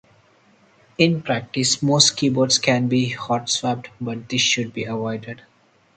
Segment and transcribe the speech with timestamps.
[0.97, 5.43] In practice most keyboards can be hot swapped but this should be avoided.